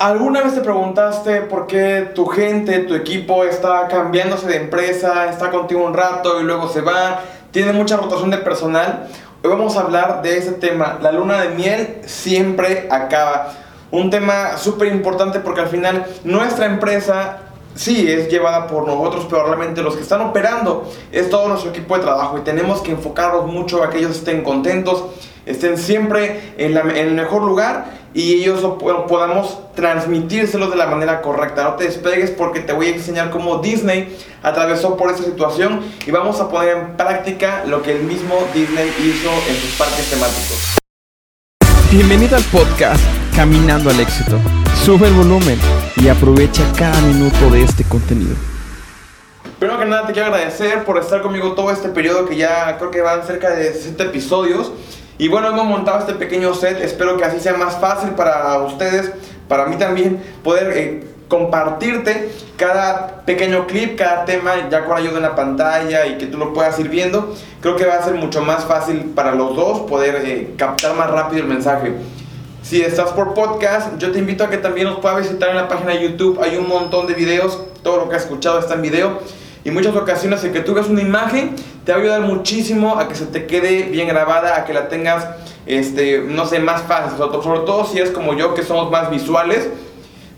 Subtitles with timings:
[0.00, 5.50] ¿Alguna vez te preguntaste por qué tu gente, tu equipo está cambiándose de empresa, está
[5.50, 9.08] contigo un rato y luego se va, tiene mucha rotación de personal?
[9.44, 10.98] Hoy vamos a hablar de ese tema.
[11.02, 13.52] La luna de miel siempre acaba.
[13.90, 17.40] Un tema súper importante porque al final nuestra empresa
[17.74, 21.98] sí es llevada por nosotros, pero realmente los que están operando es todo nuestro equipo
[21.98, 25.04] de trabajo y tenemos que enfocarnos mucho a que ellos estén contentos,
[25.44, 28.60] estén siempre en, en el mejor lugar y ellos
[29.08, 31.64] podamos transmitírselos de la manera correcta.
[31.64, 36.10] No te despegues porque te voy a enseñar cómo Disney atravesó por esta situación y
[36.10, 40.76] vamos a poner en práctica lo que el mismo Disney hizo en sus parques temáticos.
[41.90, 43.02] Bienvenido al podcast
[43.34, 44.38] Caminando al éxito.
[44.84, 45.58] Sube el volumen
[45.96, 48.34] y aprovecha cada minuto de este contenido.
[49.58, 52.90] Primero que nada te quiero agradecer por estar conmigo todo este periodo que ya creo
[52.90, 54.72] que van cerca de 60 episodios.
[55.20, 59.12] Y bueno, hemos montado este pequeño set, espero que así sea más fácil para ustedes,
[59.48, 65.22] para mí también, poder eh, compartirte cada pequeño clip, cada tema, ya con ayuda en
[65.22, 67.36] la pantalla y que tú lo puedas ir viendo.
[67.60, 71.10] Creo que va a ser mucho más fácil para los dos poder eh, captar más
[71.10, 71.92] rápido el mensaje.
[72.62, 75.68] Si estás por podcast, yo te invito a que también nos puedas visitar en la
[75.68, 76.40] página de YouTube.
[76.42, 79.18] Hay un montón de videos, todo lo que has escuchado está en video
[79.64, 83.08] y muchas ocasiones en que tú veas una imagen te va a ayudar muchísimo a
[83.08, 85.26] que se te quede bien grabada, a que la tengas,
[85.66, 87.16] este, no sé, más fácil.
[87.18, 89.68] Sobre todo si es como yo que somos más visuales,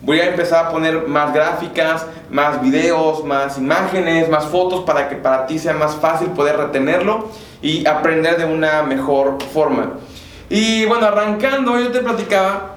[0.02, 5.16] voy a empezar a poner más gráficas, más videos, más imágenes, más fotos para que
[5.16, 7.28] para ti sea más fácil poder retenerlo
[7.60, 9.94] y aprender de una mejor forma.
[10.50, 12.76] Y bueno, arrancando, yo te platicaba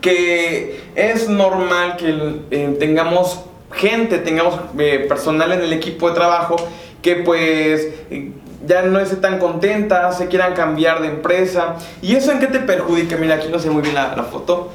[0.00, 6.56] que es normal que eh, tengamos gente, tengamos eh, personal en el equipo de trabajo
[7.02, 7.88] que pues
[8.66, 11.76] ya no esté tan contenta, se quieran cambiar de empresa.
[12.00, 13.16] ¿Y eso en qué te perjudica?
[13.16, 14.70] Mira, aquí no sé muy bien la, la foto.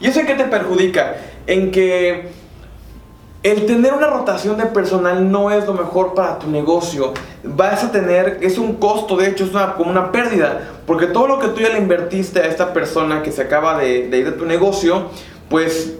[0.00, 1.16] ¿Y eso en qué te perjudica?
[1.46, 2.28] En que
[3.42, 7.12] el tener una rotación de personal no es lo mejor para tu negocio.
[7.42, 11.26] Vas a tener, es un costo, de hecho es una, como una pérdida, porque todo
[11.26, 14.24] lo que tú ya le invertiste a esta persona que se acaba de, de ir
[14.24, 15.08] de tu negocio,
[15.50, 15.92] pues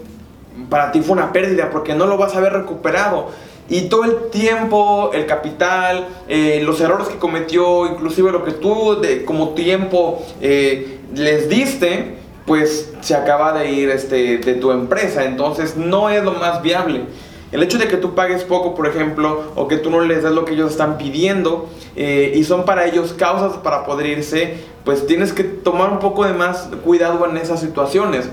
[0.69, 3.29] para ti fue una pérdida porque no lo vas a haber recuperado.
[3.67, 8.99] Y todo el tiempo, el capital, eh, los errores que cometió, inclusive lo que tú
[9.01, 15.25] de, como tiempo eh, les diste, pues se acaba de ir este, de tu empresa.
[15.25, 17.05] Entonces no es lo más viable.
[17.51, 20.31] El hecho de que tú pagues poco, por ejemplo, o que tú no les des
[20.31, 25.07] lo que ellos están pidiendo, eh, y son para ellos causas para poder irse, pues
[25.07, 28.29] tienes que tomar un poco de más cuidado en esas situaciones.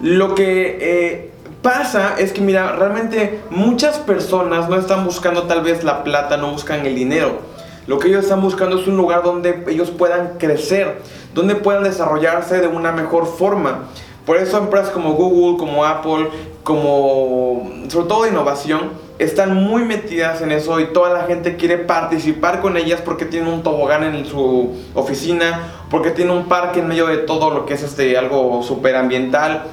[0.00, 1.29] Lo que
[1.62, 6.52] pasa es que, mira, realmente muchas personas no están buscando tal vez la plata, no
[6.52, 7.38] buscan el dinero.
[7.86, 11.00] Lo que ellos están buscando es un lugar donde ellos puedan crecer,
[11.34, 13.84] donde puedan desarrollarse de una mejor forma.
[14.26, 16.28] Por eso empresas como Google, como Apple,
[16.62, 22.60] como sobre todo innovación, están muy metidas en eso y toda la gente quiere participar
[22.60, 27.06] con ellas porque tienen un tobogán en su oficina, porque tienen un parque en medio
[27.06, 29.64] de todo lo que es este algo súper ambiental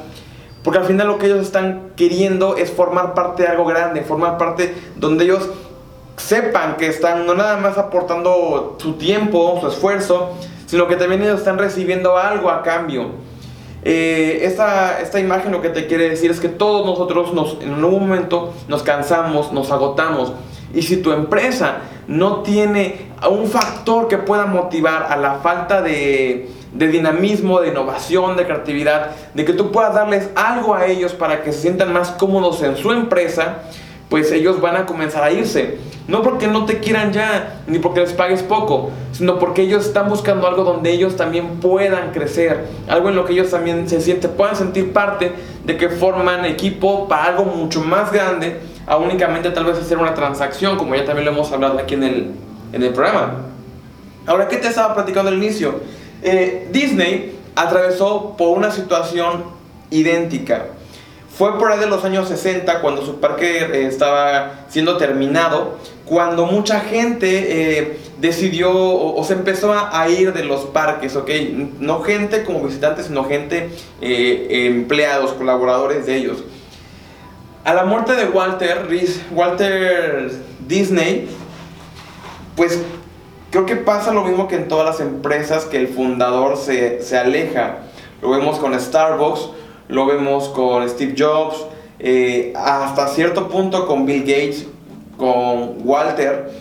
[0.64, 4.38] porque al final lo que ellos están queriendo es formar parte de algo grande, formar
[4.38, 5.50] parte donde ellos
[6.18, 10.32] sepan que están no nada más aportando su tiempo, su esfuerzo,
[10.66, 13.12] sino que también ellos están recibiendo algo a cambio.
[13.84, 17.76] Eh, esta, esta, imagen lo que te quiere decir es que todos nosotros nos, en
[17.76, 20.34] algún momento nos cansamos, nos agotamos.
[20.74, 26.50] Y si tu empresa no tiene un factor que pueda motivar a la falta de,
[26.78, 31.44] de dinamismo, de innovación, de creatividad, de que tú puedas darles algo a ellos para
[31.44, 33.64] que se sientan más cómodos en su empresa,
[34.10, 35.80] pues ellos van a comenzar a irse.
[36.08, 40.08] No porque no te quieran ya, ni porque les pagues poco, sino porque ellos están
[40.08, 44.32] buscando algo donde ellos también puedan crecer, algo en lo que ellos también se sienten,
[44.32, 45.34] puedan sentir parte
[45.66, 50.14] de que forman equipo para algo mucho más grande, a únicamente tal vez hacer una
[50.14, 52.32] transacción, como ya también lo hemos hablado aquí en el,
[52.72, 53.48] en el programa.
[54.26, 55.82] Ahora, ¿qué te estaba platicando al inicio?
[56.22, 59.46] Eh, Disney atravesó por una situación
[59.90, 60.68] idéntica.
[61.38, 66.46] Fue por ahí de los años 60 cuando su parque eh, estaba siendo terminado, cuando
[66.48, 71.30] mucha gente eh, decidió o, se empezó a, ir de los parques, ¿ok?
[71.80, 73.70] No gente como visitantes, sino gente
[74.02, 76.44] empleados, colaboradores de ellos.
[77.64, 78.88] A la muerte de Walter,
[79.32, 80.32] Walter
[80.68, 81.28] Disney,
[82.56, 82.80] pues
[83.50, 87.18] Creo que pasa lo mismo que en todas las empresas, que el fundador se, se
[87.18, 87.78] aleja.
[88.22, 89.50] Lo vemos con Starbucks,
[89.88, 91.66] lo vemos con Steve Jobs,
[92.00, 94.68] eh, hasta cierto punto con Bill Gates,
[95.18, 96.52] con Walter.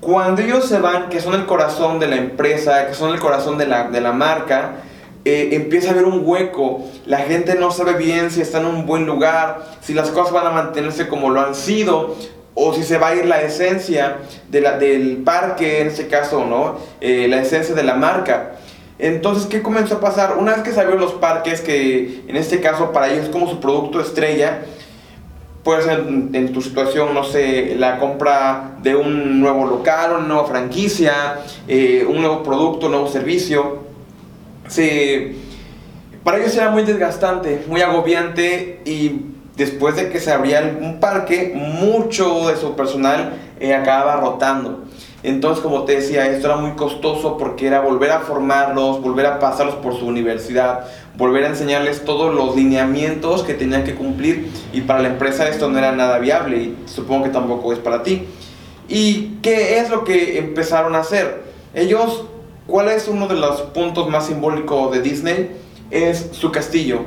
[0.00, 3.56] Cuando ellos se van, que son el corazón de la empresa, que son el corazón
[3.56, 4.82] de la, de la marca,
[5.24, 8.84] eh, empieza a haber un hueco, la gente no sabe bien si está en un
[8.84, 12.14] buen lugar, si las cosas van a mantenerse como lo han sido,
[12.54, 14.18] o si se va a ir la esencia
[14.48, 16.78] de del parque, en este caso, ¿no?
[17.00, 18.52] Eh, la esencia de la marca.
[18.98, 20.36] Entonces, ¿qué comenzó a pasar?
[20.38, 23.50] Una vez que se abrieron los parques, que en este caso para ellos es como
[23.50, 24.62] su producto estrella,
[25.64, 30.46] puede ser en, tu situación, no sé, la compra de un nuevo local, una nueva
[30.46, 33.82] franquicia, eh, un nuevo producto, un nuevo servicio.
[34.68, 35.34] Se,
[36.22, 41.52] para ellos era muy desgastante, muy agobiante y después de que se abría un parque,
[41.54, 44.84] mucho de su personal eh, acababa rotando.
[45.22, 49.38] Entonces, como te decía, esto era muy costoso porque era volver a formarlos, volver a
[49.38, 50.84] pasarlos por su universidad,
[51.16, 55.70] volver a enseñarles todos los lineamientos que tenían que cumplir y para la empresa esto
[55.70, 58.26] no era nada viable y supongo que tampoco es para ti.
[58.86, 61.42] ¿Y qué es lo que empezaron a hacer?
[61.72, 62.24] Ellos,
[62.66, 65.50] ¿cuál es uno de los puntos más simbólicos de Disney?
[65.90, 67.00] Es su castillo.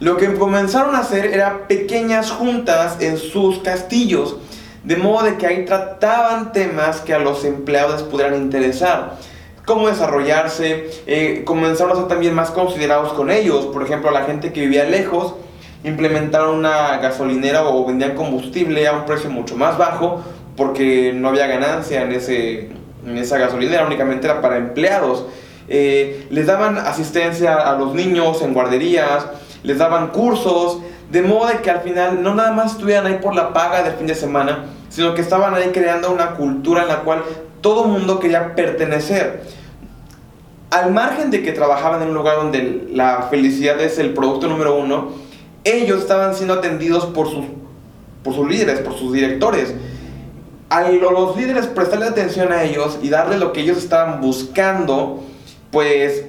[0.00, 4.36] Lo que comenzaron a hacer era pequeñas juntas en sus castillos,
[4.84, 9.18] de modo de que ahí trataban temas que a los empleados pudieran interesar
[9.68, 13.66] cómo desarrollarse, eh, comenzaron a ser también más considerados con ellos.
[13.66, 15.34] Por ejemplo, la gente que vivía lejos
[15.84, 20.22] implementaron una gasolinera o vendían combustible a un precio mucho más bajo
[20.56, 22.70] porque no había ganancia en, ese,
[23.06, 25.26] en esa gasolinera, únicamente era para empleados.
[25.68, 29.26] Eh, les daban asistencia a los niños en guarderías,
[29.62, 30.78] les daban cursos,
[31.10, 33.94] de modo de que al final no nada más estuvieran ahí por la paga del
[33.94, 37.22] fin de semana, sino que estaban ahí creando una cultura en la cual
[37.60, 39.42] todo mundo quería pertenecer
[40.70, 44.76] al margen de que trabajaban en un lugar donde la felicidad es el producto número
[44.76, 45.12] uno,
[45.64, 47.46] ellos estaban siendo atendidos por sus,
[48.22, 49.74] por sus líderes, por sus directores.
[50.68, 55.22] A los líderes prestarle atención a ellos y darle lo que ellos estaban buscando,
[55.70, 56.26] pues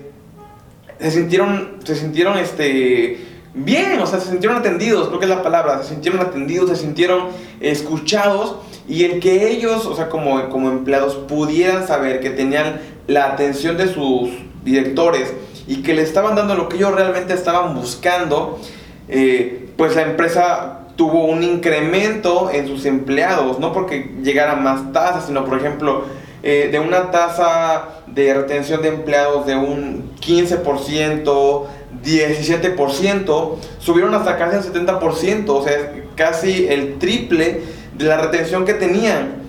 [0.99, 5.43] se sintieron, se sintieron este, bien, o sea, se sintieron atendidos, creo que es la
[5.43, 7.27] palabra, se sintieron atendidos, se sintieron
[7.59, 8.57] escuchados
[8.87, 13.77] y el que ellos, o sea, como, como empleados, pudieran saber que tenían la atención
[13.77, 14.29] de sus
[14.63, 15.33] directores
[15.67, 18.59] y que le estaban dando lo que ellos realmente estaban buscando,
[19.07, 25.27] eh, pues la empresa tuvo un incremento en sus empleados, no porque llegaran más tasas,
[25.27, 26.03] sino por ejemplo,
[26.41, 31.63] eh, de una tasa de retención de empleados de un 15%,
[32.03, 37.61] 17%, subieron hasta casi el 70%, o sea, casi el triple
[37.97, 39.39] de la retención que tenían.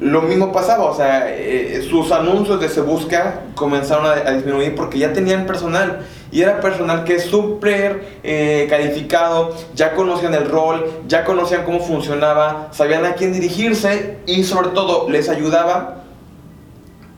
[0.00, 4.98] Lo mismo pasaba, o sea, eh, sus anuncios de Se Busca comenzaron a, disminuir porque
[4.98, 6.00] ya tenían personal
[6.32, 11.80] y era personal que es súper eh, calificado, ya conocían el rol, ya conocían cómo
[11.80, 16.03] funcionaba, sabían a quién dirigirse y sobre todo les ayudaba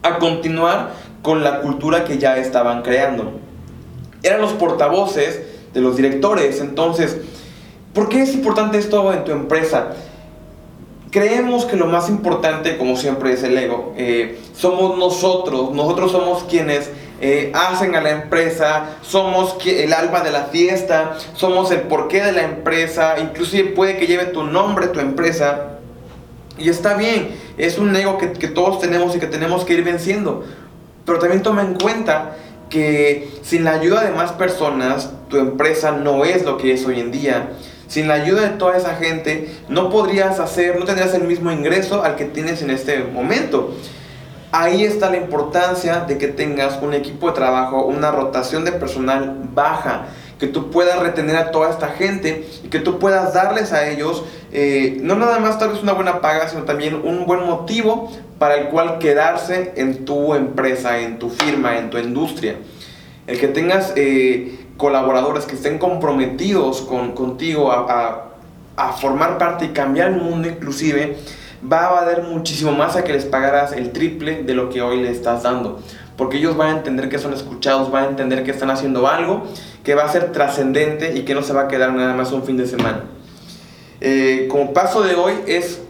[0.07, 0.93] a continuar
[1.23, 3.33] con la cultura que ya estaban creando.
[4.23, 5.43] Eran los portavoces
[5.73, 7.19] de los directores, entonces,
[7.93, 9.93] ¿por qué es importante esto en tu empresa?
[11.17, 16.45] creemos que lo más importante, como siempre es el ego, eh, somos nosotros, nosotros somos
[16.45, 16.91] quienes
[17.23, 22.33] eh, hacen a la empresa, somos el alma de la fiesta, somos el porqué de
[22.33, 25.76] la empresa, inclusive puede que lleve tu nombre tu empresa.
[26.59, 29.85] Y está bien, es un ego que, que todos tenemos y que tenemos que ir
[29.85, 30.45] venciendo.
[31.05, 32.37] Pero también toma en cuenta
[32.69, 37.01] que sin la ayuda de más personas, tu empresa no es lo que es hoy
[37.01, 37.51] en día.
[37.89, 42.03] Sin la ayuda de toda esa gente, no podrías hacer, no tendrías el mismo ingreso
[42.03, 43.75] al que tienes en este momento.
[44.51, 49.37] Ahí está la importancia de que tengas un equipo de trabajo, una rotación de personal
[49.53, 50.07] baja,
[50.39, 54.23] que tú puedas retener a toda esta gente y que tú puedas darles a ellos
[54.53, 58.57] eh, no nada más tal vez una buena paga, sino también un buen motivo para
[58.57, 62.57] el cual quedarse en tu empresa, en tu firma, en tu industria.
[63.27, 68.31] El que tengas eh, colaboradores que estén comprometidos con, contigo a,
[68.77, 71.17] a, formar parte y cambiar el mundo inclusive,
[71.71, 75.03] va a valer muchísimo más a que les pagaras el triple de lo que hoy
[75.03, 75.81] le estás dando.
[76.17, 79.47] Porque ellos van a entender que son escuchados, van a entender que están haciendo algo
[79.85, 82.43] que va a ser trascendente y que no se va a quedar nada más un
[82.43, 83.05] fin de semana.
[84.01, 85.81] Eh, como paso de hoy es,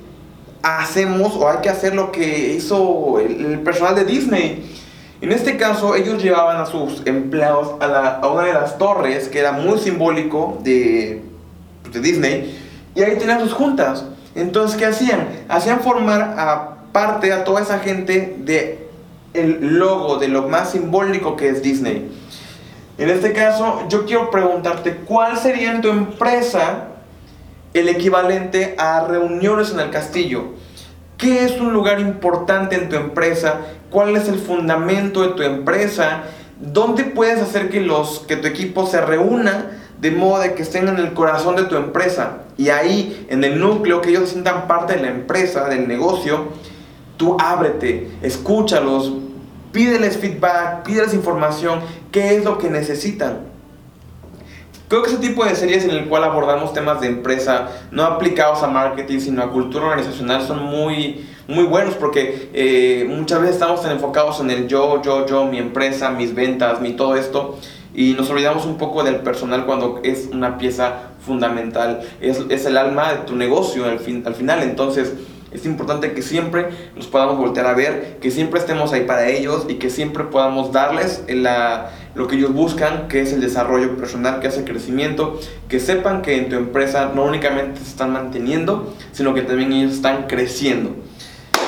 [0.62, 4.76] hacemos o hay que hacer lo que hizo el personal de Disney
[5.23, 9.52] en este caso, ellos llevaban a sus empleados a, una de las torres, que era
[9.52, 11.23] muy simbólico de,
[11.90, 12.59] de Disney,
[12.95, 14.04] y ahí tenían sus juntas.
[14.35, 15.26] Entonces, ¿qué hacían?
[15.49, 18.86] Hacían formar a parte a toda esa gente de
[19.40, 22.11] el logo, de lo más simbólico que es Disney.
[22.99, 26.88] En este caso, yo quiero preguntarte, ¿cuál sería en tu empresa
[27.75, 30.55] el equivalente a reuniones en el castillo?
[31.19, 33.61] ¿Qué es un lugar importante en tu empresa?
[33.90, 36.25] ¿Cuál es el fundamento de tu empresa?
[36.59, 40.88] ¿Dónde puedes hacer que, los, que tu equipo se reúna de modo de que estén
[40.88, 42.38] en el corazón de tu empresa?
[42.57, 46.49] Y ahí, en el núcleo, que ellos sientan parte de la empresa, del negocio,
[47.19, 49.12] tú ábrete, escúchalos,
[49.76, 51.80] pídeles feedback, pídeles información,
[52.11, 53.40] qué es lo que necesitan.
[54.88, 58.62] Creo que ese tipo de series en el cual abordamos temas de empresa, no aplicados
[58.62, 63.83] a marketing, sino a cultura organizacional, son muy, muy buenos porque eh, muchas veces estamos
[63.83, 67.59] tan enfocados en el yo, yo, yo, mi empresa, mis ventas, mi todo esto,
[67.95, 72.78] y nos olvidamos un poco del personal cuando es una pieza fundamental, es, es el
[72.78, 74.62] alma de tu negocio al, fin, al final.
[74.62, 75.12] Entonces,
[75.53, 79.67] es importante que siempre nos podamos voltear a ver, que siempre estemos ahí para ellos
[79.69, 84.41] y que siempre podamos darles la, lo que ellos buscan, que es el desarrollo personal,
[84.41, 85.38] que es el crecimiento,
[85.69, 89.93] que sepan que en tu empresa no únicamente se están manteniendo, sino que también ellos
[89.93, 90.91] están creciendo.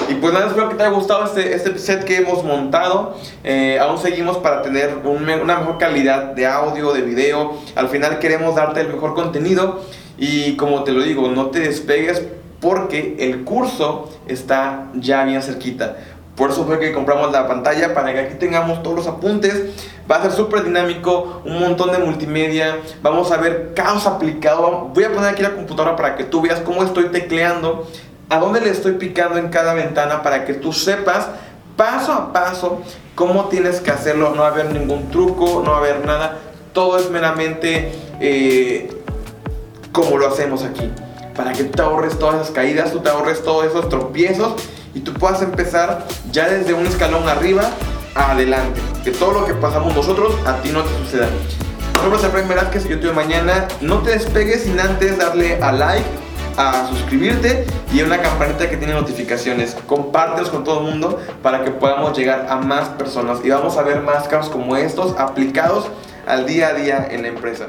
[0.09, 3.17] Y pues nada, espero que te haya gustado este, este set que hemos montado.
[3.45, 7.59] Eh, aún seguimos para tener una mejor calidad de audio, de video.
[7.75, 9.83] Al final queremos darte el mejor contenido.
[10.17, 12.23] Y como te lo digo, no te despegues
[12.61, 15.97] porque el curso está ya bien cerquita.
[16.37, 19.75] Por eso fue que compramos la pantalla para que aquí tengamos todos los apuntes.
[20.11, 22.77] Va a ser súper dinámico, un montón de multimedia.
[23.03, 24.91] Vamos a ver caos aplicado.
[24.95, 27.89] Voy a poner aquí la computadora para que tú veas cómo estoy tecleando,
[28.29, 31.29] a dónde le estoy picando en cada ventana para que tú sepas
[31.77, 32.83] paso a paso
[33.17, 34.31] cómo tienes que hacerlo.
[34.31, 36.39] No va a haber ningún truco, no va a haber nada.
[36.73, 38.91] Todo es meramente eh,
[39.91, 40.89] como lo hacemos aquí
[41.39, 44.55] para que tú te ahorres todas esas caídas, tú te ahorres todos esos tropiezos
[44.93, 47.63] y tú puedas empezar ya desde un escalón arriba
[48.17, 48.81] adelante.
[49.05, 51.29] Que todo lo que pasamos nosotros a ti no te suceda.
[52.13, 53.69] Es Efraín Velázquez y yo te mañana.
[53.81, 56.05] No te despegues sin antes darle a like,
[56.57, 59.77] a suscribirte y a una campanita que tiene notificaciones.
[59.87, 63.83] Compártelos con todo el mundo para que podamos llegar a más personas y vamos a
[63.83, 65.87] ver más casos como estos aplicados
[66.27, 67.67] al día a día en la empresa.